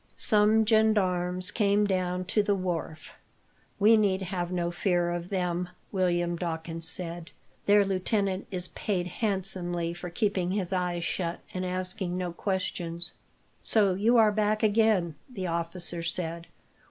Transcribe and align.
Some 0.17 0.65
gendarmes 0.65 1.51
came 1.51 1.85
down 1.85 2.25
to 2.25 2.41
the 2.41 2.55
wharf. 2.55 3.19
"We 3.77 3.97
need 3.97 4.23
have 4.23 4.51
no 4.51 4.71
fear 4.71 5.11
of 5.11 5.29
them," 5.29 5.69
William 5.91 6.37
Dawkins 6.37 6.87
said. 6.89 7.29
"Their 7.67 7.85
lieutenant 7.85 8.47
is 8.49 8.69
paid 8.69 9.05
handsomely 9.05 9.93
for 9.93 10.09
keeping 10.09 10.49
his 10.53 10.73
eyes 10.73 11.03
shut, 11.03 11.41
and 11.53 11.63
asking 11.63 12.17
no 12.17 12.33
questions." 12.33 13.13
"So 13.61 13.93
you 13.93 14.17
are 14.17 14.31
back 14.31 14.63
again," 14.63 15.13
the 15.31 15.45
officer 15.45 16.01
said. 16.01 16.47